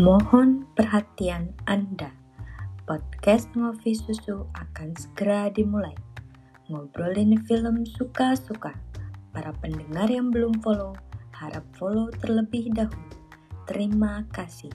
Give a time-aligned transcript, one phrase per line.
[0.00, 2.08] Mohon perhatian Anda.
[2.88, 5.92] Podcast Ngopi Susu akan segera dimulai.
[6.72, 8.72] Ngobrolin film suka-suka.
[9.36, 10.96] Para pendengar yang belum follow,
[11.36, 13.12] harap follow terlebih dahulu.
[13.68, 14.72] Terima kasih.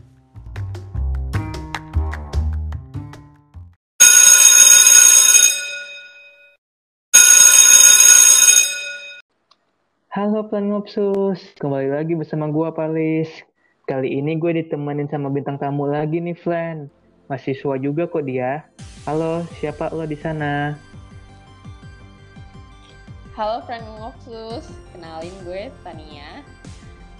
[10.13, 13.54] Halo Plan Ngopsus, kembali lagi bersama gua Palis.
[13.85, 16.89] Kali ini gue ditemenin sama bintang tamu lagi nih Flan.
[17.29, 18.65] Mahasiswa juga kok dia.
[19.05, 20.73] Halo, siapa lo di sana?
[23.37, 26.41] Halo Frank Ngopsus, kenalin gue Tania.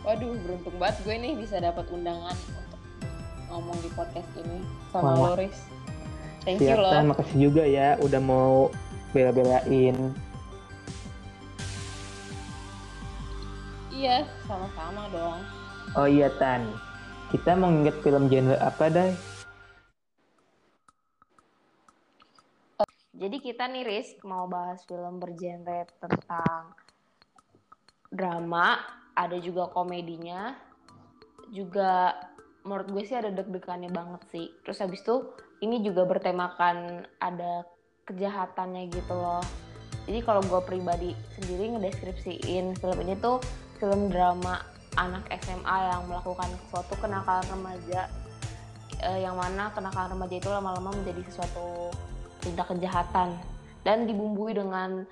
[0.01, 2.81] Waduh, beruntung banget gue nih bisa dapat undangan untuk
[3.53, 5.38] ngomong di podcast ini sama Wah.
[5.38, 5.69] Loris.
[6.41, 6.89] Thank you Siap loh.
[6.97, 8.73] Tan, makasih juga ya udah mau
[9.13, 10.17] bela-belain.
[13.93, 15.64] Iya, sama-sama dong.
[15.95, 16.76] Oh iya Tan,
[17.31, 19.16] kita mau nginget film genre apa deh?
[23.16, 26.75] Jadi kita nih Riz mau bahas film bergenre tentang
[28.11, 28.75] drama,
[29.16, 30.59] ada juga komedinya,
[31.56, 32.12] juga
[32.67, 34.52] menurut gue sih ada deg-degannya banget sih.
[34.67, 35.31] Terus habis itu
[35.64, 37.64] ini juga bertemakan ada
[38.03, 39.39] kejahatannya gitu loh.
[40.12, 43.39] Jadi kalau gue pribadi sendiri ngedeskripsiin film ini tuh
[43.80, 48.07] film drama anak SMA yang melakukan suatu kenakalan remaja
[49.03, 51.91] eh, yang mana kenakalan remaja itu lama-lama menjadi sesuatu
[52.39, 53.35] tindak kejahatan
[53.83, 55.03] dan dibumbui dengan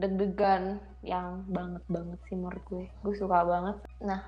[0.00, 2.84] deg-degan yang banget banget sih menurut gue.
[3.04, 3.76] Gue suka banget.
[4.00, 4.20] Nah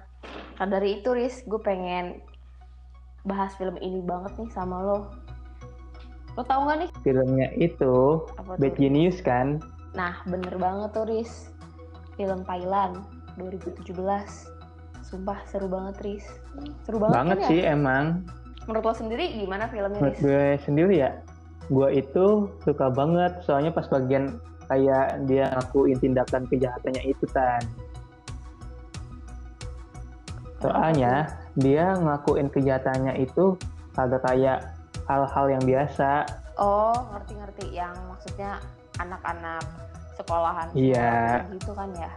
[0.60, 2.20] nah dari itu Riz gue pengen
[3.24, 4.98] bahas film ini banget nih sama lo.
[6.34, 6.90] Lo tau gak nih?
[7.06, 9.62] Filmnya itu apa Bad tuh Genius kan?
[9.94, 11.54] nah bener banget tuh Riz.
[12.18, 13.02] Film Thailand
[13.38, 13.82] 2017
[15.04, 16.24] sumpah seru banget Riz
[16.82, 18.04] seru banget, Banget kan ya sih emang.
[18.64, 21.10] menurut lo sendiri gimana filmnya Menurut Riz gue sendiri ya,
[21.68, 22.26] gue itu
[22.60, 27.60] suka banget soalnya pas bagian kayak dia ngakuin tindakan kejahatannya itu kan.
[30.58, 33.52] Soalnya dia ngelakuin kejahatannya itu
[33.92, 34.58] kagak kayak
[35.04, 36.24] hal-hal yang biasa.
[36.56, 38.56] Oh, ngerti-ngerti yang maksudnya
[38.96, 39.60] anak-anak
[40.16, 41.44] sekolahan Iya.
[41.52, 42.08] gitu kan ya.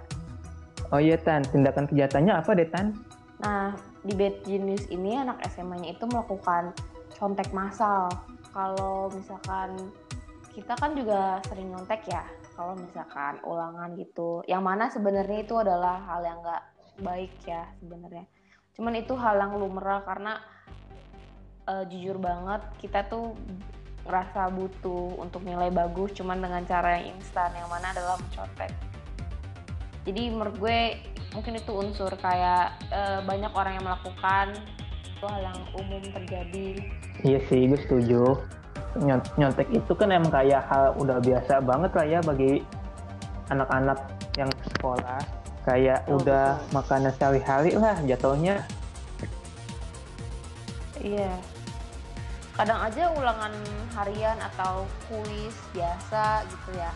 [0.87, 2.95] Oh iya Tan, tindakan kejahatannya apa deh Tan?
[3.43, 3.75] Nah,
[4.07, 6.71] di Bad Genius ini anak SMA-nya itu melakukan
[7.11, 8.07] contek massal.
[8.55, 9.91] Kalau misalkan
[10.55, 12.23] kita kan juga sering nyontek ya,
[12.55, 14.41] kalau misalkan ulangan gitu.
[14.47, 16.63] Yang mana sebenarnya itu adalah hal yang nggak
[17.03, 18.25] baik ya sebenarnya.
[18.73, 20.39] Cuman itu hal yang lumrah karena
[21.67, 23.35] eh, jujur banget kita tuh
[24.07, 28.71] ngerasa butuh untuk nilai bagus cuman dengan cara yang instan yang mana adalah mencontek.
[30.07, 30.95] Jadi menurut gue
[31.35, 34.55] mungkin itu unsur kayak eh, banyak orang yang melakukan
[35.03, 36.67] itu hal yang umum terjadi.
[37.27, 38.39] Iya sih, gue setuju.
[38.97, 42.63] Nyon- Nyontek itu kan emang kayak hal udah biasa banget lah ya bagi
[43.51, 43.99] anak-anak
[44.39, 45.19] yang sekolah.
[45.67, 48.63] Kayak Betul, udah makanan sehari-hari lah jatuhnya.
[51.03, 51.35] Iya.
[52.55, 53.53] Kadang aja ulangan
[53.93, 56.89] harian atau kuis biasa gitu ya.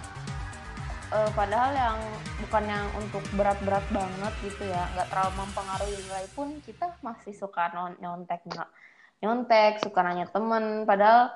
[1.12, 1.98] Eh, padahal yang
[2.40, 7.68] bukan yang untuk berat-berat banget gitu ya, nggak terlalu mempengaruhi nilai pun kita masih suka
[7.76, 8.72] non- nyontek ny-
[9.20, 10.88] nyontek, suka nanya temen.
[10.88, 11.36] Padahal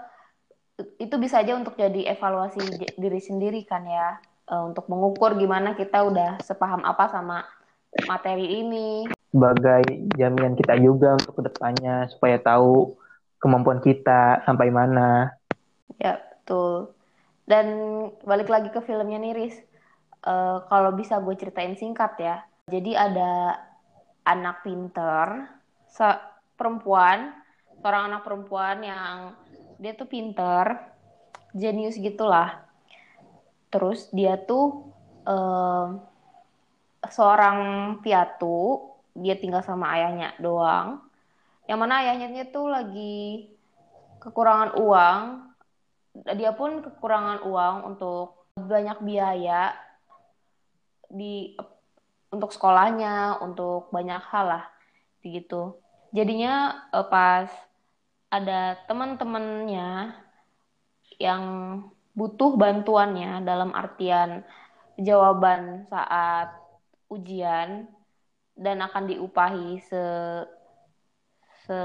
[1.00, 2.60] itu bisa aja untuk jadi evaluasi
[2.96, 7.42] diri sendiri kan ya, Eh, untuk mengukur gimana kita udah sepaham apa sama
[8.06, 9.10] materi ini.
[9.34, 9.82] Sebagai
[10.14, 12.94] jaminan kita juga untuk ke depannya supaya tahu
[13.42, 15.34] kemampuan kita sampai mana.
[15.98, 16.95] Ya, betul.
[17.46, 17.66] Dan
[18.26, 19.56] balik lagi ke filmnya nih, Riz.
[20.26, 22.42] Eh, kalau bisa gue ceritain singkat ya.
[22.66, 23.62] Jadi ada
[24.26, 25.46] anak pinter,
[25.86, 26.24] se-
[26.58, 27.30] perempuan,
[27.78, 29.38] seorang anak perempuan yang
[29.78, 30.82] dia tuh pinter,
[31.54, 32.66] jenius gitulah.
[33.70, 34.90] Terus dia tuh
[35.30, 35.88] eh,
[37.06, 37.58] seorang
[38.02, 41.06] piatu, dia tinggal sama ayahnya doang.
[41.70, 43.50] Yang mana ayahnya tuh lagi
[44.22, 45.22] kekurangan uang
[46.16, 49.76] dia pun kekurangan uang untuk banyak biaya
[51.12, 51.60] di
[52.32, 54.66] untuk sekolahnya, untuk banyak hal lah,
[55.24, 55.80] gitu.
[56.16, 57.52] Jadinya eh, pas
[58.32, 60.16] ada teman-temannya
[61.20, 61.44] yang
[62.16, 64.44] butuh bantuannya dalam artian
[64.96, 66.56] jawaban saat
[67.12, 67.92] ujian
[68.56, 70.04] dan akan diupahi se,
[71.68, 71.80] se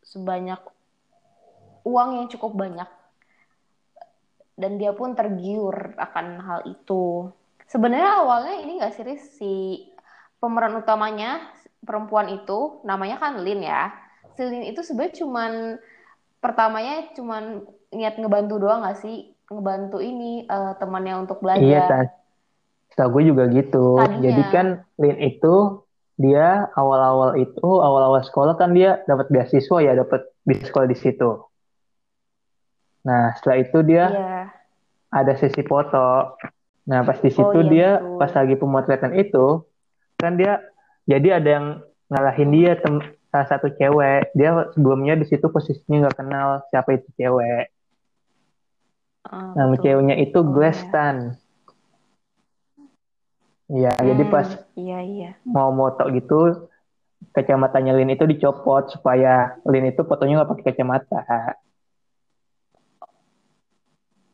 [0.00, 0.60] sebanyak
[1.84, 2.88] uang yang cukup banyak
[4.60, 7.32] dan dia pun tergiur akan hal itu.
[7.66, 9.54] Sebenarnya awalnya ini nggak sih si
[10.36, 11.40] pemeran utamanya
[11.80, 13.88] perempuan itu namanya kan Lin ya.
[14.36, 15.52] Celine itu sebenarnya cuman
[16.40, 22.08] pertamanya cuman niat ngebantu doang gak sih ngebantu ini uh, temannya untuk belajar iya
[22.90, 24.22] setahu gue juga gitu Tadinya.
[24.22, 24.66] jadi kan
[24.98, 25.84] Lin itu
[26.20, 31.49] dia awal-awal itu awal-awal sekolah kan dia dapat beasiswa ya dapat di sekolah di situ
[33.00, 34.44] nah setelah itu dia yeah.
[35.10, 36.36] ada sesi foto.
[36.88, 38.18] Nah pas di situ oh, iya, dia betul.
[38.18, 39.46] pas lagi pemotretan itu
[40.20, 40.60] kan dia
[41.08, 41.66] jadi ada yang
[42.12, 43.00] ngalahin dia tem
[43.30, 44.34] salah satu cewek.
[44.36, 47.72] Dia sebelumnya di situ posisinya nggak kenal siapa itu cewek.
[49.30, 49.84] Oh, nama betul.
[49.84, 51.38] ceweknya itu oh, Glestan
[53.70, 55.30] ya hmm, jadi pas iya iya.
[55.46, 56.66] mau moto gitu
[57.30, 61.54] kacamatanya Lin itu dicopot supaya Lin itu fotonya nggak pakai kacamata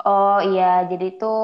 [0.06, 0.86] oh iya.
[0.86, 1.34] Jadi itu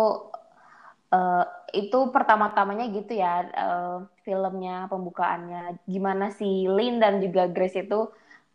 [1.13, 5.83] uh, itu pertama-tamanya gitu ya uh, filmnya pembukaannya.
[5.85, 8.09] Gimana si Lin dan juga Grace itu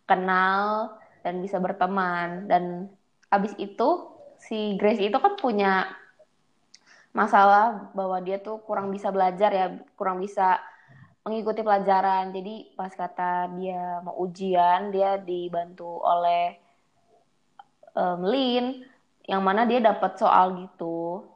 [0.10, 2.48] kenal dan bisa berteman.
[2.48, 2.64] Dan
[3.30, 3.88] abis itu
[4.40, 5.92] si Grace itu kan punya
[7.12, 9.68] masalah bahwa dia tuh kurang bisa belajar ya
[9.98, 10.62] kurang bisa
[11.28, 12.32] mengikuti pelajaran.
[12.32, 16.56] Jadi pas kata dia mau ujian dia dibantu oleh
[17.98, 18.86] um, Lin
[19.28, 21.28] yang mana dia dapat soal gitu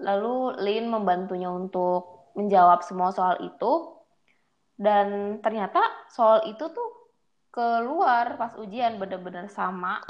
[0.00, 3.96] Lalu Lin membantunya untuk menjawab semua soal itu.
[4.76, 5.80] Dan ternyata
[6.12, 6.88] soal itu tuh
[7.48, 10.04] keluar pas ujian benar-benar sama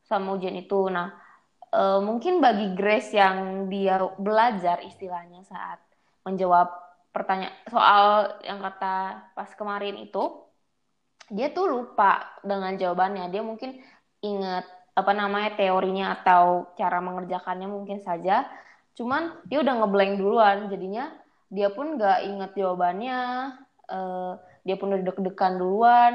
[0.00, 0.88] sama ujian itu.
[0.88, 1.12] Nah,
[1.68, 5.76] e, mungkin bagi Grace yang dia belajar istilahnya saat
[6.24, 6.72] menjawab
[7.12, 10.40] pertanyaan soal yang kata pas kemarin itu,
[11.28, 13.28] dia tuh lupa dengan jawabannya.
[13.28, 13.76] Dia mungkin
[14.24, 14.64] ingat
[14.96, 18.48] apa namanya teorinya atau cara mengerjakannya mungkin saja,
[18.96, 20.72] cuman dia udah ngeblank duluan.
[20.72, 21.12] Jadinya
[21.52, 23.20] dia pun nggak inget jawabannya.
[23.86, 26.12] Uh, dia pun udah deg-degan duluan.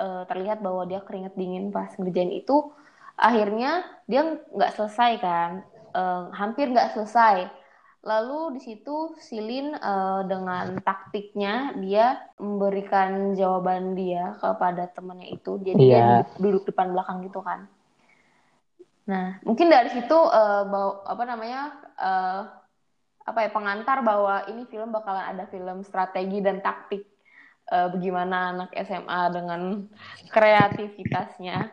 [0.00, 2.72] Uh, terlihat bahwa dia keringet dingin pas ngerjain itu.
[3.20, 5.50] Akhirnya dia nggak selesai kan.
[5.92, 7.52] Uh, hampir nggak selesai.
[8.04, 15.60] Lalu di situ Silin uh, dengan taktiknya dia memberikan jawaban dia kepada temannya itu.
[15.60, 15.92] Jadi yeah.
[15.92, 17.68] dia duduk, duduk depan belakang gitu kan
[19.04, 21.62] Nah, mungkin dari situ uh, bau, apa namanya
[22.00, 22.40] uh,
[23.24, 27.04] apa ya pengantar bahwa ini film bakalan ada film strategi dan taktik
[27.72, 29.60] uh, bagaimana anak SMA dengan
[30.28, 31.72] kreativitasnya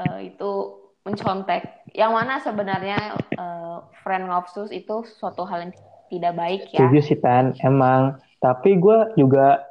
[0.00, 1.88] uh, itu mencontek.
[1.96, 2.98] Yang mana sebenarnya
[3.36, 5.72] uh, friend ngopsus itu suatu hal yang
[6.12, 6.80] tidak baik ya.
[6.84, 8.20] Setuju sih Tan, emang.
[8.40, 9.64] Tapi gue juga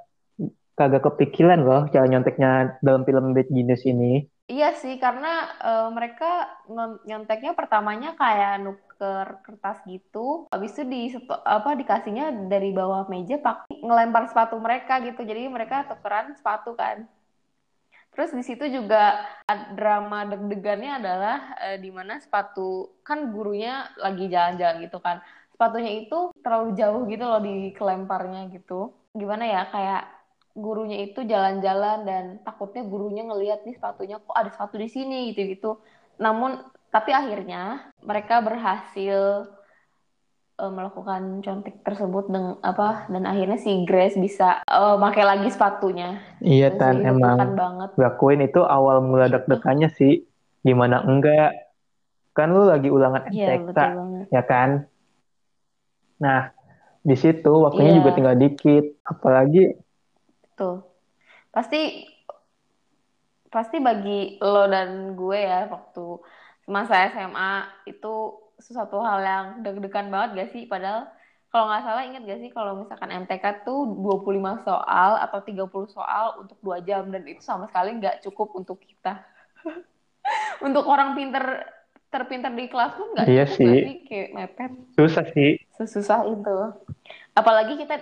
[0.78, 4.26] kagak kepikiran loh cara nyonteknya dalam film Bad Genius ini.
[4.50, 6.50] Iya sih, karena uh, mereka
[7.06, 11.02] nyonteknya pertamanya kayak nuker kertas gitu, habis itu di
[11.46, 17.06] apa dikasihnya dari bawah meja pak ngelempar sepatu mereka gitu, jadi mereka tukeran sepatu kan.
[18.10, 19.22] Terus di situ juga
[19.78, 21.38] drama deg-degannya adalah
[21.70, 25.22] uh, di mana sepatu kan gurunya lagi jalan-jalan gitu kan,
[25.54, 28.98] sepatunya itu terlalu jauh gitu loh di kelemparnya gitu.
[29.14, 30.19] Gimana ya kayak
[30.60, 35.32] gurunya itu jalan-jalan dan takutnya gurunya ngelihat nih sepatunya kok ada sepatu di sini?
[35.34, 35.72] gitu gitu
[36.20, 36.60] namun
[36.92, 39.48] tapi akhirnya mereka berhasil
[40.60, 46.20] uh, melakukan contek tersebut dengan apa dan akhirnya si Grace bisa uh, pakai lagi sepatunya.
[46.44, 47.90] Iya tan emang banget.
[47.96, 50.28] gakuin itu awal mula deg-degannya sih.
[50.66, 51.56] Gimana enggak?
[52.36, 53.88] Kan lu lagi ulangan MTK iya,
[54.28, 54.90] ya kan?
[56.20, 56.52] Nah
[57.00, 58.00] di situ waktunya yeah.
[58.04, 58.86] juga tinggal dikit.
[59.08, 59.78] Apalagi
[60.60, 60.84] Tuh.
[61.56, 62.04] Pasti
[63.50, 66.06] pasti bagi lo dan gue ya waktu
[66.70, 68.14] masa SMA itu
[68.62, 70.68] sesuatu hal yang deg-degan banget gak sih?
[70.68, 71.10] Padahal
[71.50, 76.46] kalau nggak salah inget gak sih kalau misalkan MTK tuh 25 soal atau 30 soal
[76.46, 79.26] untuk dua jam dan itu sama sekali nggak cukup untuk kita.
[80.68, 81.66] untuk orang pinter
[82.10, 83.82] terpinter di kelas pun nggak iya cukup sih.
[83.82, 84.72] sih kayak mepet.
[84.94, 85.52] Susah sih.
[85.74, 86.56] Sesusah itu.
[87.34, 87.98] Apalagi kita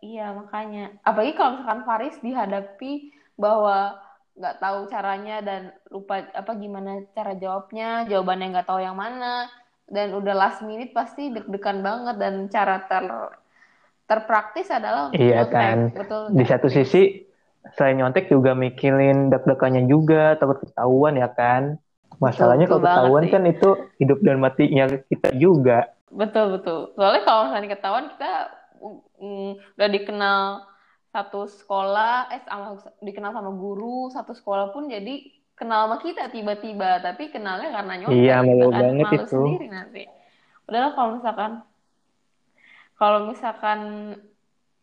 [0.00, 4.00] Iya makanya, apalagi kalau misalkan Faris dihadapi bahwa
[4.32, 9.52] nggak tahu caranya dan lupa apa gimana cara jawabnya, jawabannya nggak tahu yang mana,
[9.84, 13.04] dan udah last minute pasti deg-degan banget dan cara ter
[14.08, 15.92] terpraktis adalah iya kan.
[15.92, 16.32] Betul.
[16.32, 17.28] Di satu sisi
[17.76, 21.76] selain nyontek juga mikirin deg-degannya juga takut ketahuan ya kan.
[22.16, 23.68] Masalahnya betul, kalau ketahuan kan itu
[24.00, 25.92] hidup dan matinya kita juga.
[26.08, 26.96] Betul betul.
[26.96, 28.32] Soalnya kalau misalnya ketahuan kita
[29.20, 30.40] mm, udah dikenal
[31.10, 35.26] satu sekolah eh sama dikenal sama guru satu sekolah pun jadi
[35.60, 37.04] kenal sama kita tiba-tiba.
[37.04, 38.80] Tapi kenalnya karena nyontek iya malu kan.
[38.80, 39.28] banget malu itu.
[39.28, 40.02] sendiri nanti.
[40.64, 41.52] Udahlah kalau misalkan
[42.96, 43.80] kalau misalkan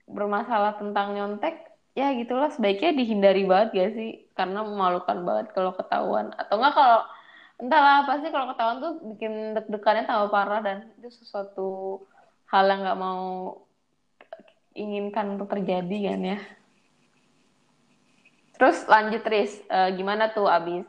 [0.06, 1.66] bermasalah tentang nyontek
[1.98, 2.54] ya gitulah.
[2.54, 4.30] Sebaiknya dihindari banget gak sih?
[4.38, 6.30] Karena memalukan banget kalau ketahuan.
[6.38, 7.02] Atau enggak kalau
[7.58, 12.06] entahlah pasti kalau ketahuan tuh bikin deg-degannya tambah parah dan itu sesuatu
[12.54, 13.58] hal yang nggak mau
[14.78, 16.40] inginkan untuk terjadi kan ya.
[18.58, 20.86] Terus lanjut Tris uh, gimana tuh abis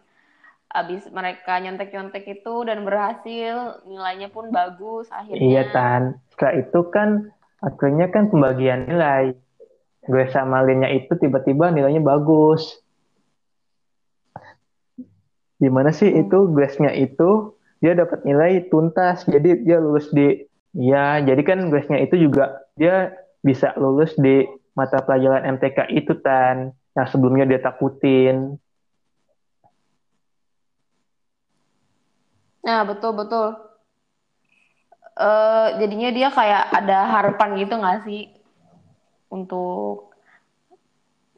[0.68, 5.40] abis mereka nyontek-nyontek itu dan berhasil nilainya pun bagus akhirnya?
[5.40, 6.02] Iya tan.
[6.32, 7.08] Setelah itu kan
[7.64, 9.32] akhirnya kan pembagian nilai.
[10.04, 12.80] Gue sama Linnya itu tiba-tiba nilainya bagus.
[15.58, 16.22] Gimana sih hmm.
[16.28, 19.24] itu grace-nya itu dia dapat nilai tuntas.
[19.28, 20.44] Jadi dia lulus di
[20.76, 24.44] ya jadi kan grace-nya itu juga dia bisa lulus di
[24.78, 28.58] mata pelajaran MTK itu tan yang sebelumnya dia takutin.
[32.62, 33.48] Nah betul betul.
[35.18, 38.30] Uh, jadinya dia kayak ada harapan gitu nggak sih
[39.34, 40.14] untuk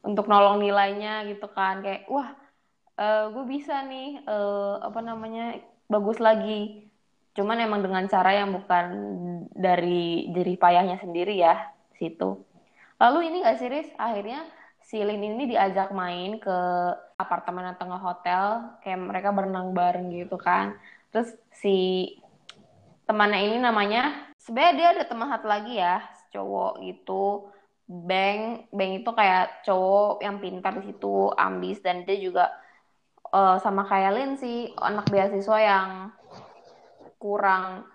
[0.05, 1.81] untuk nolong nilainya gitu kan?
[1.81, 2.29] Kayak wah
[3.01, 5.57] uh, eh, gue bisa nih uh, apa namanya
[5.89, 6.89] bagus lagi.
[7.33, 8.87] Cuman emang dengan cara yang bukan
[9.57, 12.41] dari jerih payahnya sendiri ya situ.
[12.97, 14.49] Lalu ini gak sih akhirnya
[14.81, 16.59] si Lin ini diajak main ke
[17.15, 18.45] apartemen atau nggak hotel
[18.83, 20.75] kayak mereka berenang bareng gitu kan.
[21.13, 22.09] Terus si
[23.07, 26.03] temannya ini namanya sebenarnya dia ada teman satu lagi ya
[26.35, 27.51] cowok gitu.
[27.91, 32.47] Bang, Bang itu kayak cowok yang pintar di situ, ambis dan dia juga
[33.35, 36.15] uh, sama kayak Lin sih, anak beasiswa yang
[37.19, 37.91] kurang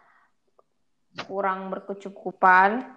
[1.28, 2.92] kurang berkecukupan.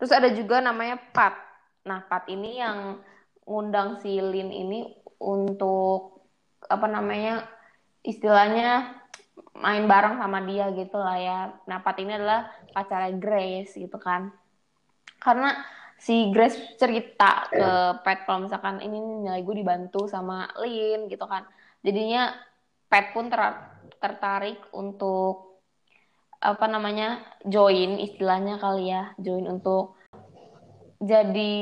[0.00, 1.36] Terus ada juga namanya Pat.
[1.84, 3.04] Nah, Pat ini yang
[3.44, 4.88] ngundang si Lin ini
[5.20, 6.24] untuk
[6.64, 7.44] apa namanya
[8.00, 8.96] istilahnya
[9.60, 11.40] main bareng sama dia gitu lah ya.
[11.68, 14.32] Nah, Pat ini adalah pacarnya Grace gitu kan.
[15.20, 15.52] Karena
[16.00, 21.44] si Grace cerita ke Pet kalau misalkan ini nilai gue dibantu sama Lin gitu kan
[21.84, 22.32] jadinya
[22.88, 23.38] Pet pun ter
[24.00, 25.49] tertarik untuk
[26.40, 30.00] apa namanya join istilahnya kali ya join untuk
[31.00, 31.56] jadi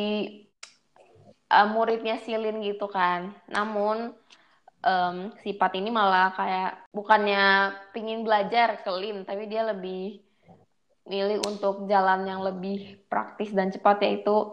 [1.51, 3.35] uh, muridnya si Lin gitu kan.
[3.47, 4.13] Namun
[4.85, 10.23] um, sifat ini malah kayak bukannya pingin belajar ke Lin tapi dia lebih
[11.09, 14.53] milih untuk jalan yang lebih praktis dan cepat yaitu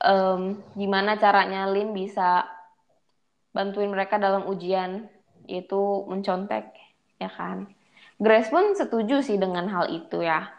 [0.00, 2.48] um, gimana caranya Lin bisa
[3.52, 5.12] bantuin mereka dalam ujian
[5.44, 6.72] yaitu mencontek
[7.20, 7.68] ya kan
[8.18, 10.50] Grace pun setuju sih dengan hal itu ya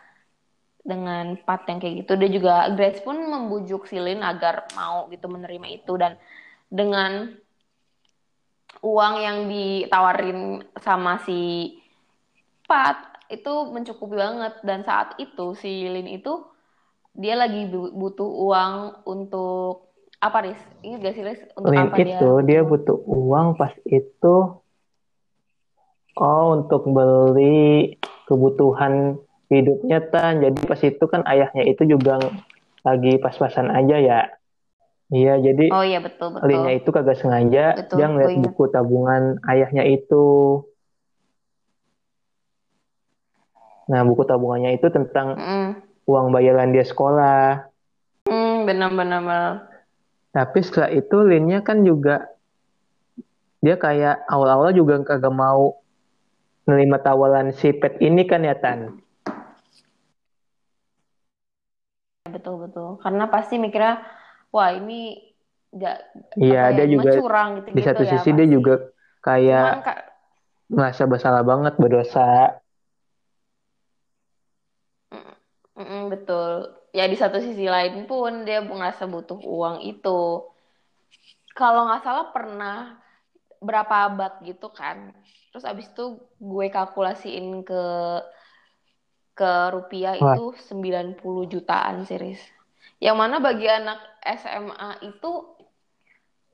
[0.80, 5.28] dengan Pat yang kayak gitu dia juga Grace pun membujuk si Lin agar mau gitu
[5.28, 6.16] menerima itu dan
[6.72, 7.36] dengan
[8.80, 11.76] uang yang ditawarin sama si
[12.64, 16.42] Pat itu mencukupi banget dan saat itu si Lin itu
[17.14, 20.62] dia lagi butuh uang untuk apa Riz?
[20.84, 21.42] Ingat gak sih Riz?
[21.58, 22.46] Untuk Lin apa itu dia?
[22.46, 24.36] dia butuh uang pas itu
[26.20, 27.96] oh untuk beli
[28.28, 29.18] kebutuhan
[29.50, 32.20] hidupnya tan jadi pas itu kan ayahnya itu juga
[32.86, 34.20] lagi pas-pasan aja ya
[35.10, 39.42] iya jadi oh iya betul betul Linnya itu kagak sengaja betul, dia ngeliat buku tabungan
[39.50, 40.28] ayahnya itu
[43.90, 45.70] Nah, buku tabungannya itu tentang mm.
[46.06, 47.66] uang bayaran dia sekolah.
[48.30, 49.66] Mm, benar-benar.
[50.30, 52.30] Tapi setelah itu Linnya kan juga
[53.66, 55.82] dia kayak awal-awal juga kagak mau
[56.70, 58.80] menerima tawaran si pet ini kan ya Tan.
[62.30, 63.02] Betul betul.
[63.02, 64.06] Karena pasti mikirnya
[64.54, 65.18] wah ini
[65.74, 65.98] nggak
[66.38, 68.38] Iya, dia ya, juga curang gitu, di satu ya, sisi pasti.
[68.38, 68.74] dia juga
[69.26, 69.66] kayak
[70.70, 72.62] merasa bersalah banget berdosa
[75.80, 76.52] Mm, betul.
[76.92, 80.44] Ya di satu sisi lain pun dia merasa butuh uang itu.
[81.60, 82.76] Kalau nggak salah pernah
[83.60, 85.12] berapa abad gitu kan.
[85.52, 87.84] Terus abis itu gue kalkulasiin ke
[89.36, 90.36] ke rupiah Wah.
[90.36, 92.44] itu 90 jutaan series.
[93.00, 95.32] Yang mana bagi anak SMA itu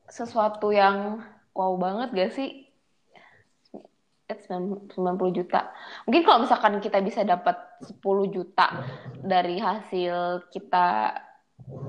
[0.05, 1.17] sesuatu yang
[1.57, 2.65] wow banget gak sih?
[4.25, 4.93] 90
[5.33, 5.69] juta.
[6.09, 8.01] Mungkin kalau misalkan kita bisa dapat 10
[8.33, 8.85] juta
[9.21, 11.13] dari hasil kita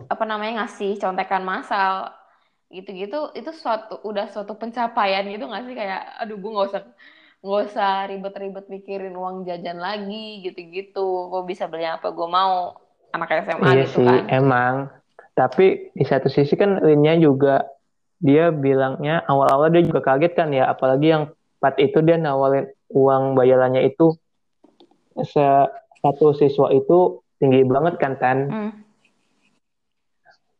[0.09, 2.13] apa namanya ngasih contekan massal
[2.67, 6.83] gitu-gitu itu suatu udah suatu pencapaian gitu nggak sih kayak aduh gue nggak usah
[7.41, 12.75] nggak usah ribet-ribet mikirin uang jajan lagi gitu-gitu gue bisa beli apa gue mau
[13.15, 14.75] anak SMA iya gitu sih, kan emang
[15.39, 17.63] tapi di satu sisi kan Linnya juga
[18.19, 21.25] dia bilangnya awal-awal dia juga kaget kan ya apalagi yang
[21.57, 24.13] Pat itu dia nawarin uang bayarannya itu
[26.05, 28.39] satu siswa itu tinggi banget kan kan.
[28.47, 28.73] Hmm.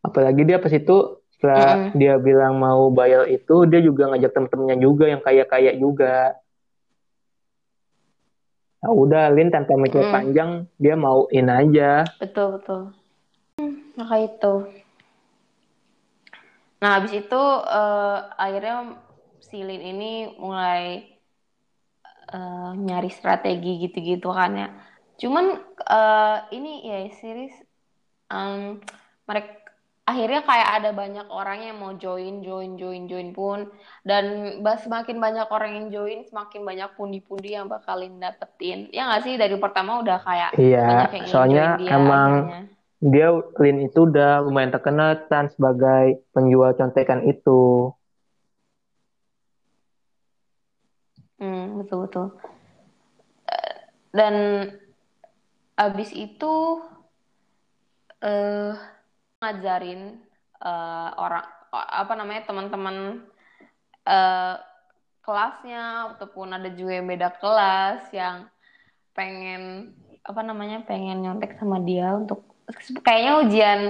[0.01, 1.99] Apalagi dia pas itu setelah mm -hmm.
[2.01, 6.33] dia bilang mau bayar itu dia juga ngajak temen-temennya juga yang kaya-kaya juga.
[8.81, 10.13] Nah, udah Lin tanpa mikir mm.
[10.13, 10.51] panjang
[10.81, 12.09] dia mau in aja.
[12.17, 12.83] Betul betul.
[13.61, 14.55] Hmm, maka itu.
[16.81, 19.01] Nah habis itu uh, akhirnya
[19.41, 21.05] si Lin ini mulai
[22.33, 24.69] uh, nyari strategi gitu-gitu kan ya.
[25.17, 25.57] Cuman
[25.89, 27.57] uh, ini ya series
[28.29, 28.81] um,
[29.27, 29.66] mereka
[30.07, 33.67] akhirnya kayak ada banyak orang yang mau join join join join pun.
[34.07, 38.87] Dan semakin banyak orang yang join semakin banyak pundi-pundi yang bakalin dapetin.
[38.95, 39.35] Ya nggak sih?
[39.35, 42.63] Dari pertama udah kayak iya yang soalnya dia emang akhirnya.
[43.03, 47.91] dia Lin itu udah lumayan terkenal kan sebagai penjual contekan itu.
[51.43, 52.27] Hmm betul betul.
[54.15, 54.35] Dan
[55.77, 56.81] abis itu
[58.25, 58.96] eh uh,
[59.47, 60.19] ngajarin
[60.61, 63.27] uh, orang apa namanya teman-teman
[64.07, 64.55] uh,
[65.23, 68.47] kelasnya ataupun ada juga yang beda kelas yang
[69.15, 72.47] pengen apa namanya pengen nyontek sama dia untuk
[73.03, 73.81] kayaknya ujian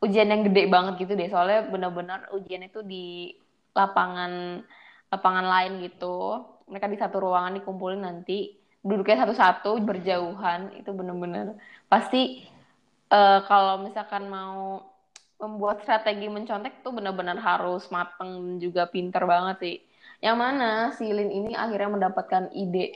[0.00, 1.28] ujian yang gede banget gitu deh.
[1.28, 3.36] Soalnya benar-benar ujian itu di
[3.76, 4.64] lapangan
[5.12, 6.42] lapangan lain gitu.
[6.70, 10.74] Mereka di satu ruangan dikumpulin nanti duduknya satu-satu berjauhan.
[10.80, 11.54] Itu benar-benar
[11.86, 12.46] pasti
[13.12, 14.89] uh, kalau misalkan mau
[15.40, 19.76] membuat strategi mencontek tuh benar-benar harus mateng juga pinter banget sih.
[20.20, 22.92] Yang mana si Lin ini akhirnya mendapatkan ide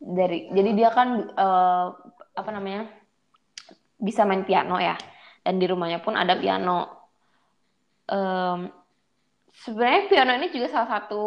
[0.00, 1.86] dari jadi dia kan uh,
[2.34, 2.90] apa namanya
[4.00, 4.96] bisa main piano ya
[5.46, 6.90] dan di rumahnya pun ada piano.
[8.10, 8.80] Um,
[9.50, 11.22] Sebenarnya piano ini juga salah satu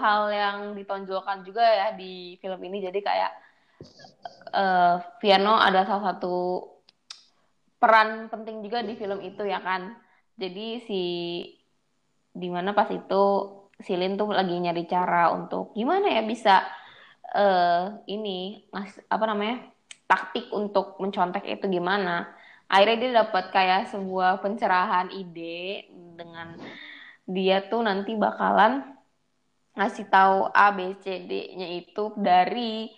[0.00, 2.82] hal yang ditonjolkan juga ya di film ini.
[2.82, 3.32] Jadi kayak
[4.50, 6.66] uh, piano ada salah satu
[7.76, 9.94] peran penting juga di film itu ya kan?
[10.36, 11.02] Jadi si
[12.36, 13.24] di mana pas itu
[13.76, 16.64] Silin tuh lagi nyari cara untuk gimana ya bisa
[17.36, 19.68] uh, ini mas apa namanya
[20.08, 22.32] taktik untuk mencontek itu gimana.
[22.72, 26.56] Akhirnya dia dapat kayak sebuah pencerahan ide dengan
[27.28, 28.96] dia tuh nanti bakalan
[29.76, 32.88] ngasih tahu A B C D-nya itu dari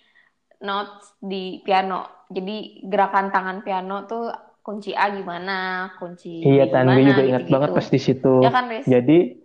[0.62, 2.26] notes di piano.
[2.31, 4.31] Jadi gerakan tangan piano tuh
[4.68, 8.35] kunci A gimana, kunci Iya, Tan, gue juga ingat gitu, banget pas di situ.
[8.44, 8.85] Ya kan, Riz?
[8.85, 9.40] Jadi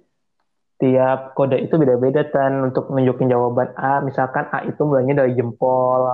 [0.83, 4.03] tiap kode itu beda-beda Tan untuk nunjukin jawaban A.
[4.03, 6.11] Misalkan A itu mulainya dari jempol,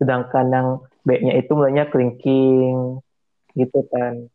[0.00, 0.68] sedangkan yang
[1.04, 3.04] B-nya itu mulainya kelingking,
[3.52, 4.32] gitu Tan.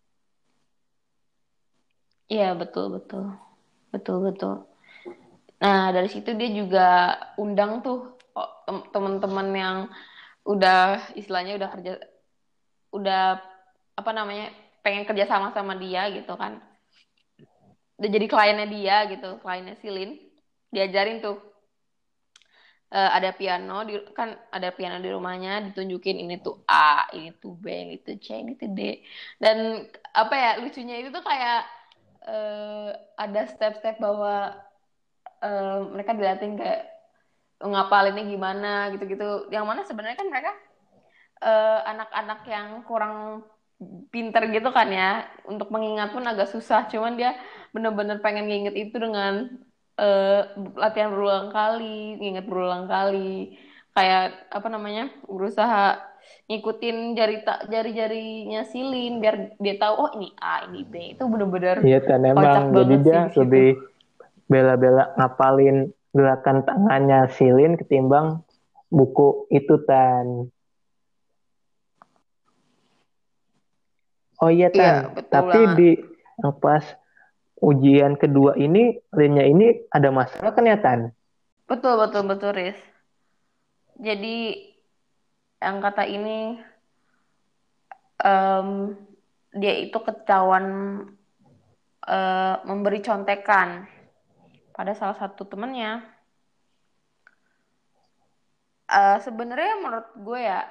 [2.30, 3.34] Iya, betul, betul.
[3.89, 4.56] Betul, betul.
[5.58, 8.52] Nah, dari situ dia juga undang tuh oh,
[8.93, 9.78] teman-teman yang
[10.45, 11.93] udah istilahnya udah kerja
[12.93, 13.53] udah
[13.93, 14.49] apa namanya
[14.84, 16.60] pengen kerja sama sama dia gitu kan.
[17.97, 20.17] Udah jadi kliennya dia gitu kliennya Silin
[20.73, 21.38] diajarin tuh
[22.93, 27.53] uh, ada piano di kan ada piano di rumahnya ditunjukin ini tuh A ini tuh
[27.58, 29.01] B ini tuh C ini tuh D.
[29.38, 31.62] Dan apa ya lucunya itu tuh kayak
[32.27, 34.58] uh, ada step-step bahwa
[35.41, 36.82] uh, mereka dilatih kayak
[37.63, 38.91] ngapalinnya gimana?
[38.91, 39.47] gitu-gitu.
[39.47, 40.51] Yang mana sebenarnya kan mereka
[41.84, 43.43] anak-anak uh, yang kurang
[44.10, 45.28] pinter gitu kan ya.
[45.48, 46.88] Untuk mengingat pun agak susah.
[46.91, 47.36] Cuman dia
[47.74, 49.50] bener-bener pengen nginget itu dengan
[49.98, 50.41] uh,
[50.78, 53.58] latihan berulang kali nginget berulang kali.
[53.93, 56.02] Kayak apa namanya berusaha
[56.50, 60.93] ngikutin jari tak jari-jarinya silin biar dia tahu oh ini A ini B.
[61.15, 63.80] Itu bener-bener iya kan emang jadi dia lebih
[64.48, 68.46] bela-bela ngapalin gerakan tangannya silin ketimbang
[68.93, 70.54] buku itu tan
[74.43, 74.95] Oh iya Tan, ya,
[75.32, 75.77] tapi banget.
[75.79, 75.89] di
[76.43, 76.84] yang pas
[77.63, 80.75] ujian kedua ini lainnya ini ada masalah kan ya?
[81.63, 82.75] Betul betul betul Riz.
[83.95, 84.67] Jadi
[85.63, 86.60] yang kata ini
[88.19, 88.91] um,
[89.56, 90.65] dia itu ketahuan
[92.03, 93.88] uh, memberi contekan
[94.75, 96.03] pada salah satu temennya.
[98.91, 100.67] Uh, Sebenarnya menurut gue ya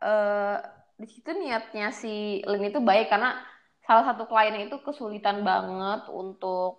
[0.00, 3.34] uh, di situ niatnya si Lin itu baik karena
[3.82, 6.78] salah satu kliennya itu kesulitan banget untuk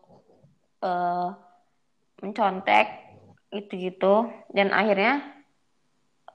[0.79, 1.35] uh,
[2.23, 2.87] mencontek
[3.51, 5.19] itu gitu dan akhirnya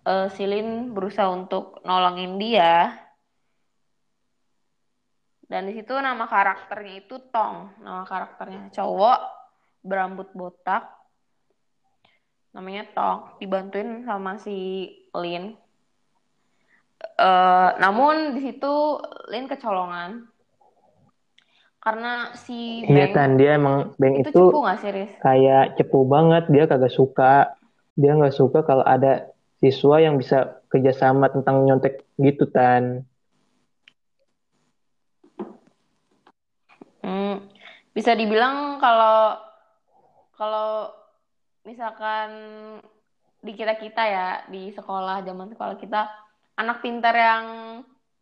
[0.05, 2.93] uh, si Lin berusaha untuk nolongin dia.
[5.49, 7.73] Dan di situ nama karakternya itu Tong.
[7.81, 9.21] Nama karakternya cowok
[9.81, 10.93] berambut botak
[12.53, 13.41] namanya Tong.
[13.41, 15.57] Dibantuin sama si Lin
[17.19, 18.75] Uh, namun di situ
[19.31, 20.27] Lin kecolongan.
[21.79, 25.13] Karena si Iya kan dia emang Beng itu, itu cepu gak sih Riz?
[25.23, 26.51] kayak cepu banget.
[26.51, 27.55] Dia kagak suka.
[27.99, 33.07] Dia nggak suka kalau ada siswa yang bisa kerjasama tentang nyontek gitu tan.
[37.03, 37.47] Hmm,
[37.95, 39.39] bisa dibilang kalau
[40.39, 40.95] kalau
[41.67, 42.31] misalkan
[43.43, 46.07] di kita kita ya di sekolah zaman sekolah kita
[46.59, 47.45] anak pintar yang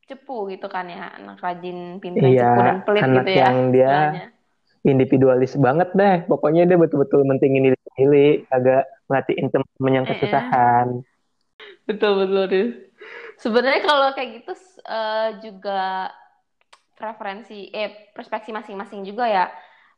[0.06, 3.58] cepu gitu kan ya anak rajin pintar iya, cepu dan pelit anak gitu ya yang
[3.74, 4.30] dia
[4.86, 6.16] individualis banget deh.
[6.30, 10.10] Pokoknya dia betul-betul mentingin diri sendiri agak ngeliatin temen yang eh.
[10.14, 10.86] kesusahan.
[11.86, 12.70] Betul betul Riz.
[13.36, 14.52] sebenarnya kalau kayak gitu
[14.86, 16.10] eh, juga
[16.96, 19.46] preferensi eh perspektif masing-masing juga ya.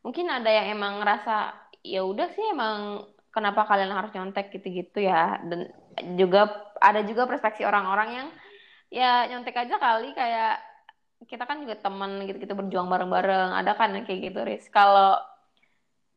[0.03, 4.51] Mungkin ada yang emang ngerasa ya udah sih emang kenapa kalian harus nyontek?
[4.57, 5.39] gitu-gitu ya.
[5.45, 5.69] Dan
[6.17, 8.29] juga ada juga perspektif orang-orang yang
[8.89, 10.57] ya nyontek aja kali kayak
[11.27, 13.51] kita kan juga temen gitu-gitu berjuang bareng-bareng.
[13.59, 14.67] Ada kan yang kayak gitu Riz?
[14.71, 15.19] Kalau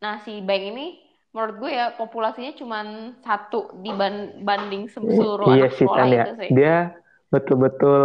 [0.02, 0.98] nah si Bang ini
[1.32, 2.84] menurut gue ya populasinya cuma
[3.24, 6.24] satu dibanding seluruh iya anak sih sekolah tan ya.
[6.24, 6.50] itu sih.
[6.54, 6.76] Dia
[7.32, 8.02] betul-betul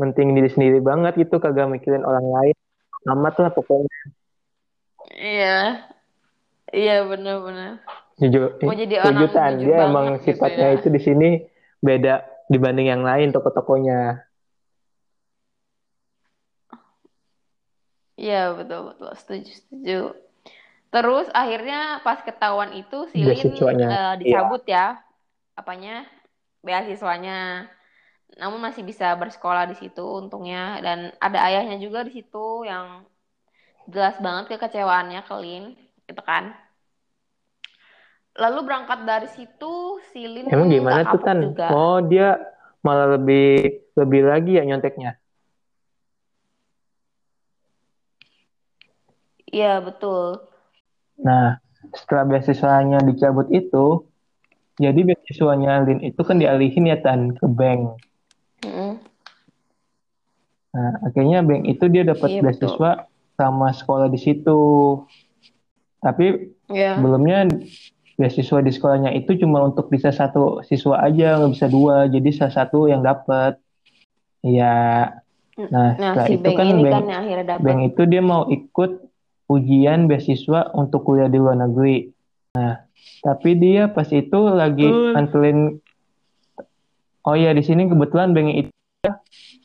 [0.00, 2.56] mentingin diri sendiri banget itu kagak mikirin orang lain.
[3.08, 4.00] Amat lah pokoknya.
[5.16, 5.88] Iya.
[6.70, 7.82] Iya benar-benar.
[8.20, 10.76] Jujur mau jadi orang dia emang gitu sifatnya ya.
[10.76, 11.28] itu di sini
[11.80, 14.30] beda dibanding yang lain toko-tokonya.
[18.20, 19.10] Iya betul betul.
[19.16, 20.00] Setuju setuju.
[20.90, 23.86] Terus akhirnya pas ketahuan itu si Lin beasiswanya.
[23.88, 24.18] eh, iya.
[24.20, 24.86] dicabut ya.
[25.56, 26.04] Apanya?
[26.60, 27.70] Beasiswanya.
[28.36, 30.82] Namun masih bisa bersekolah di situ untungnya.
[30.84, 33.08] Dan ada ayahnya juga di situ yang
[33.88, 35.64] jelas banget kekecewaannya ke Lin
[36.04, 36.52] itu kan.
[38.30, 39.72] Lalu berangkat dari situ
[40.10, 41.66] si Lin emang gimana tuh Tan juga.
[41.70, 42.38] oh dia
[42.80, 45.18] malah lebih lebih lagi ya nyonteknya
[49.50, 50.46] Iya betul.
[51.20, 51.60] nah
[51.92, 54.08] setelah beasiswanya dicabut itu
[54.78, 58.00] jadi beasiswanya Lin itu kan dialihin ya Tan ke bank
[58.64, 58.96] Mm-mm.
[60.70, 62.46] nah akhirnya bank itu dia dapat Iya betul.
[62.72, 62.90] beasiswa
[63.36, 64.60] sama sekolah di situ
[65.98, 66.96] tapi Iya.
[66.96, 67.44] sebelumnya
[68.20, 72.04] beasiswa di sekolahnya itu cuma untuk bisa satu siswa aja nggak bisa dua.
[72.12, 73.56] Jadi salah satu yang dapat
[74.44, 75.08] ya
[75.60, 78.90] nah Nah setelah si itu kan ini bank kan akhirnya bank itu dia mau ikut
[79.48, 82.12] ujian beasiswa untuk kuliah di luar negeri.
[82.56, 82.84] Nah
[83.24, 85.16] tapi dia pas itu lagi Hmm.
[85.16, 85.80] nganterin
[87.24, 88.72] oh ya di sini kebetulan bank itu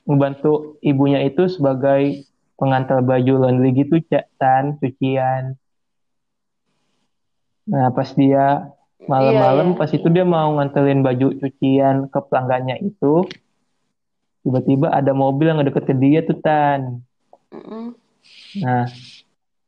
[0.08, 2.24] ngebantu ibunya itu sebagai
[2.56, 5.60] pengantar baju laundry gitu Cak, Tan cucian
[7.66, 9.78] nah pas dia Iya malam-malam iya.
[9.78, 13.28] pas itu dia mau nganterin baju cucian ke pelanggannya itu
[14.42, 17.02] tiba-tiba ada mobil yang deket ke dia tuh Tan
[17.50, 17.94] Mm-mm.
[18.62, 18.86] nah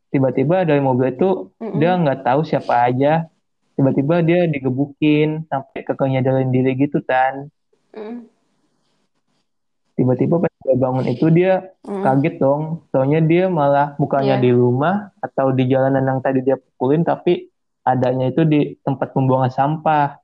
[0.10, 1.78] tiba-tiba dari mobil itu Mm-mm.
[1.78, 3.26] dia nggak tahu siapa aja
[3.74, 7.50] tiba-tiba dia digebukin sampai kakaknya jalan diri gitu Tan
[7.94, 8.26] Mm-mm.
[9.94, 12.02] tiba-tiba pas dia bangun itu dia Mm-mm.
[12.02, 14.44] kaget dong soalnya dia malah bukannya Iya.
[14.46, 17.50] di rumah atau di jalanan yang tadi dia pukulin tapi
[17.88, 20.20] adanya itu di tempat pembuangan sampah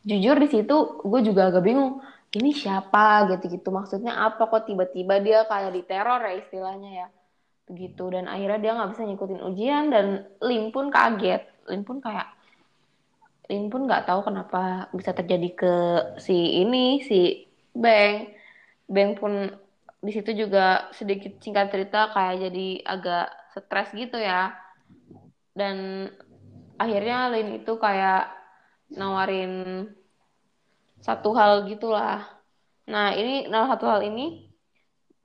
[0.00, 2.00] Jujur di situ gue juga agak bingung.
[2.30, 7.06] Ini siapa gitu-gitu maksudnya apa kok tiba-tiba dia kayak diteror ya istilahnya ya.
[7.68, 10.06] Begitu dan akhirnya dia nggak bisa ngikutin ujian dan
[10.40, 11.42] Lim pun kaget.
[11.68, 12.28] Lim pun kayak
[13.50, 15.74] Lim pun nggak tahu kenapa bisa terjadi ke
[16.22, 17.44] si ini si
[17.76, 18.30] Beng.
[18.88, 19.52] Beng pun
[20.00, 24.54] di situ juga sedikit singkat cerita kayak jadi agak stres gitu ya.
[25.52, 26.08] Dan
[26.80, 28.32] akhirnya Lin itu kayak
[28.88, 29.84] nawarin
[31.04, 32.24] satu hal gitulah.
[32.88, 34.48] Nah, ini nah satu hal ini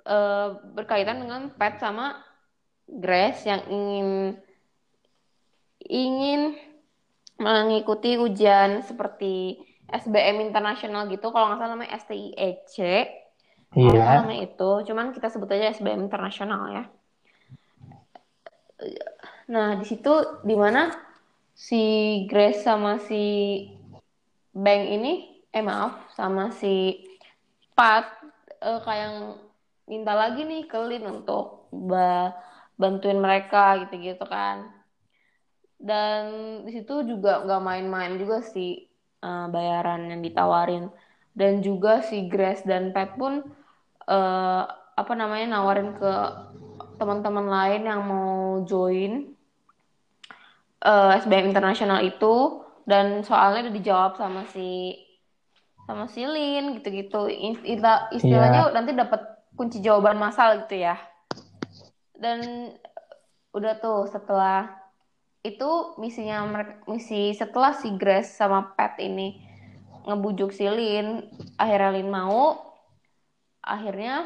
[0.03, 2.19] eh, berkaitan dengan pet sama
[2.85, 4.09] Grace yang ingin
[5.85, 6.41] ingin
[7.41, 9.57] mengikuti ujian seperti
[9.89, 12.77] SBM internasional gitu, kalau nggak salah namanya STIEC.
[13.75, 16.83] Iya namanya itu, cuman kita sebut aja SBM internasional ya.
[19.51, 20.13] Nah, di situ
[20.47, 21.04] di mana
[21.55, 21.83] si
[22.27, 23.23] Grace sama si
[24.55, 26.99] Bang ini, eh maaf, sama si
[27.75, 28.07] Pat
[28.59, 29.11] eh, kayak
[29.87, 32.35] minta lagi nih ke Lin untuk ba-
[32.79, 34.71] bantuin mereka gitu-gitu kan.
[35.75, 36.23] Dan
[36.65, 38.87] di situ juga nggak main-main juga sih
[39.23, 40.91] eh, bayaran yang ditawarin.
[41.35, 43.43] Dan juga si Grace dan Pat pun
[44.07, 44.63] eh,
[44.95, 46.11] apa namanya nawarin ke
[46.95, 49.34] teman-teman lain yang mau join
[50.85, 54.93] eh, SBM internasional itu dan soalnya udah dijawab sama si
[55.85, 57.29] sama si Lin gitu-gitu.
[57.29, 59.21] Istilah istilahnya nanti dapat
[59.55, 60.95] kunci jawaban masal gitu ya.
[62.15, 62.71] dan
[63.51, 64.71] udah tuh setelah
[65.43, 69.39] itu misinya mereka misi setelah si Grace sama Pat ini
[70.09, 71.27] ngebujuk si Lin
[71.59, 72.55] akhirnya Lin mau
[73.61, 74.25] akhirnya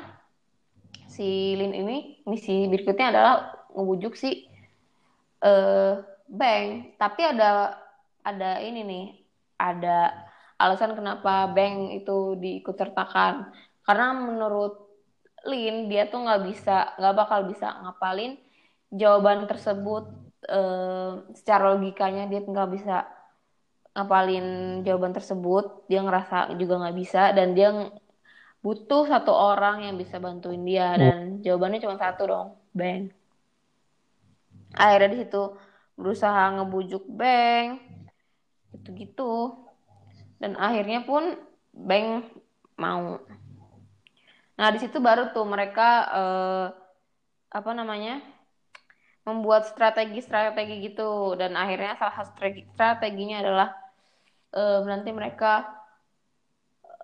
[1.11, 3.35] si Lin ini misi berikutnya adalah
[3.75, 4.47] ngebujuk si
[5.43, 7.73] uh, Bang tapi ada
[8.21, 9.05] ada ini nih
[9.57, 10.13] ada
[10.59, 13.49] alasan kenapa Bang itu diikut sertakan.
[13.83, 14.85] Karena menurut
[15.47, 18.35] Lin dia tuh nggak bisa nggak bakal bisa ngapalin
[18.91, 20.11] jawaban tersebut
[20.51, 23.07] uh, secara logikanya dia nggak bisa
[23.95, 25.87] ngapalin jawaban tersebut.
[25.87, 27.71] Dia ngerasa juga nggak bisa dan dia
[28.59, 33.07] butuh satu orang yang bisa bantuin dia dan jawabannya cuma satu dong Bang
[34.75, 35.43] akhirnya di situ
[35.99, 37.83] berusaha ngebujuk Bang
[38.71, 39.59] gitu-gitu.
[40.39, 41.35] Dan akhirnya pun
[41.75, 42.23] Bang
[42.79, 43.19] mau.
[44.55, 46.65] Nah di situ baru tuh mereka uh,
[47.51, 48.23] apa namanya
[49.27, 51.35] membuat strategi-strategi gitu.
[51.35, 53.69] Dan akhirnya salah satu strategi strateginya adalah
[54.55, 55.67] uh, nanti mereka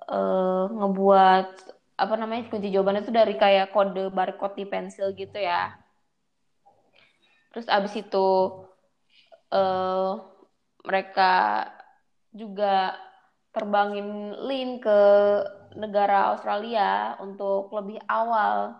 [0.07, 5.75] uh, ngebuat apa namanya kunci jawabannya itu dari kayak kode barcode di pensil gitu ya.
[7.55, 8.27] Terus abis itu
[9.55, 10.19] uh,
[10.83, 11.65] mereka
[12.35, 12.99] juga
[13.55, 14.99] terbangin Lin ke
[15.79, 18.75] negara Australia untuk lebih awal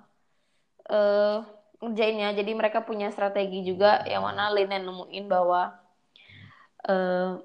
[0.92, 1.38] uh,
[1.80, 5.76] ngerjainnya jadi mereka punya strategi juga yang mana Lin yang nemuin bahwa
[6.88, 7.40] uh,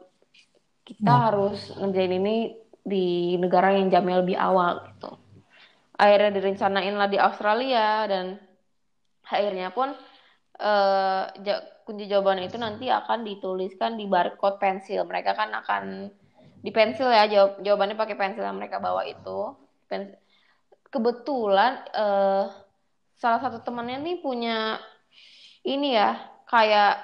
[0.87, 1.23] kita hmm.
[1.31, 2.37] harus ngerjain ini
[2.83, 5.15] di negara yang jamnya lebih awal gitu.
[5.95, 8.41] Akhirnya direncanain lah di Australia dan
[9.23, 9.95] akhirnya pun
[10.59, 11.31] uh,
[11.91, 15.03] kunci jawaban itu nanti akan dituliskan di barcode pensil.
[15.03, 16.07] Mereka kan akan
[16.63, 19.59] di pensil ya jawab jawabannya pakai pensil yang mereka bawa itu.
[19.91, 20.15] Pensil.
[20.87, 22.47] Kebetulan uh,
[23.19, 24.79] salah satu temannya nih punya
[25.67, 26.15] ini ya
[26.47, 27.03] kayak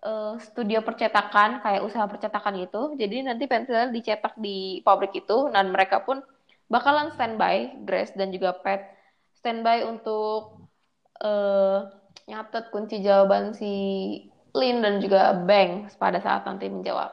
[0.00, 2.96] uh, studio percetakan kayak usaha percetakan gitu.
[2.96, 6.24] Jadi nanti pensilnya dicetak di pabrik itu dan mereka pun
[6.72, 8.96] bakalan standby Grace dan juga Pat
[9.36, 10.68] standby untuk
[11.20, 13.72] uh, nyatet kunci jawaban si
[14.52, 17.10] Lin dan juga Bank pada saat nanti menjawab.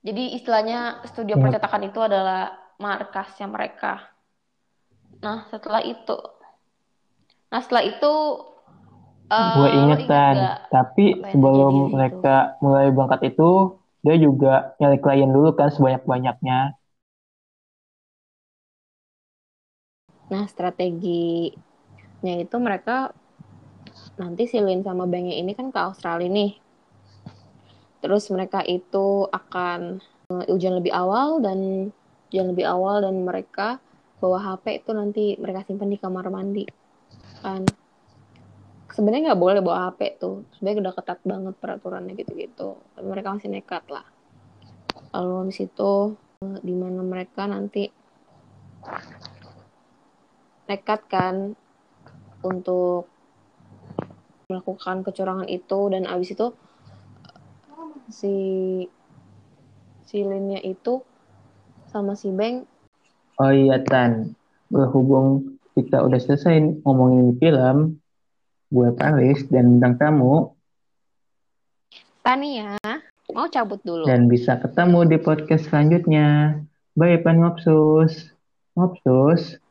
[0.00, 4.00] Jadi istilahnya studio percetakan itu adalah markasnya mereka.
[5.20, 6.16] Nah setelah itu,
[7.52, 8.12] nah setelah itu
[9.30, 12.66] Uh, gue ingetan, tapi sebelum mereka itu?
[12.66, 16.74] mulai berangkat itu, dia juga nyari klien dulu kan sebanyak-banyaknya.
[20.34, 23.14] Nah, strateginya itu mereka
[24.20, 26.52] nanti silin sama Bangnya ini kan ke Australia nih.
[28.04, 31.88] Terus mereka itu akan uh, ujian lebih awal dan
[32.28, 33.80] ujian lebih awal dan mereka
[34.20, 36.68] bawa HP itu nanti mereka simpan di kamar mandi.
[37.40, 37.64] Kan
[38.92, 43.48] sebenarnya nggak boleh bawa HP tuh sebenarnya udah ketat banget peraturannya gitu-gitu tapi mereka masih
[43.48, 44.04] nekat lah
[45.14, 46.14] lalu di situ
[46.60, 47.86] di mana mereka nanti
[50.66, 51.54] nekat kan
[52.42, 53.06] untuk
[54.50, 56.46] melakukan kecurangan itu dan abis itu
[58.10, 58.34] si
[60.02, 61.06] si Linnya itu
[61.94, 62.66] sama si Beng
[63.38, 64.34] oh iya Tan.
[64.70, 68.02] Berhubung kita udah selesai ngomongin film
[68.70, 70.54] gue Paris dan bintang tamu
[72.22, 72.74] Tania
[73.30, 74.06] mau cabut dulu?
[74.06, 76.58] dan bisa ketemu di podcast selanjutnya.
[76.98, 78.34] Bye pan ngopsus
[78.74, 79.62] ngopsus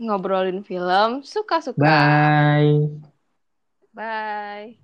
[0.00, 1.76] ngobrolin film suka-suka.
[1.76, 3.09] Bye
[3.94, 4.78] bye